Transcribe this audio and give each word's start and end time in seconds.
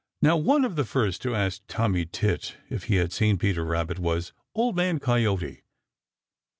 Now 0.19 0.35
one 0.35 0.65
of 0.65 0.77
the 0.77 0.83
first 0.83 1.21
to 1.21 1.35
ask 1.35 1.61
Tommy 1.67 2.07
Tit 2.07 2.57
if 2.71 2.85
he 2.85 2.95
had 2.95 3.13
seen 3.13 3.37
Peter 3.37 3.63
Rabbit 3.63 3.99
was 3.99 4.33
Old 4.55 4.75
Man 4.75 4.97
Coyote. 4.99 5.61